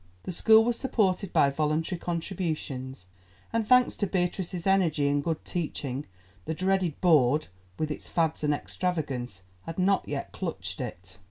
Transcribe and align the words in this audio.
The 0.23 0.31
school 0.31 0.63
was 0.65 0.79
supported 0.79 1.31
by 1.31 1.51
voluntary 1.51 1.99
contributions, 1.99 3.05
and 3.53 3.67
thanks 3.67 3.95
to 3.97 4.07
Beatrice's 4.07 4.65
energy 4.65 5.07
and 5.07 5.23
good 5.23 5.45
teaching, 5.45 6.07
the 6.45 6.55
dreaded 6.55 6.99
Board, 7.01 7.49
with 7.77 7.91
its 7.91 8.09
fads 8.09 8.43
and 8.43 8.51
extravagance, 8.51 9.43
had 9.67 9.77
not 9.77 10.07
yet 10.07 10.31
clutched 10.31 10.81
it. 10.81 11.19